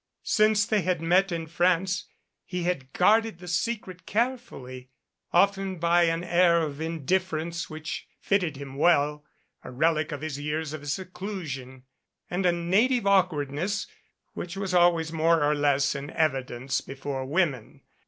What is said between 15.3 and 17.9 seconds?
or less in evidence before women.